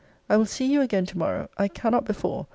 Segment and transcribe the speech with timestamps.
[0.31, 1.47] I will see you again to morrow.
[1.59, 2.47] I cannot before.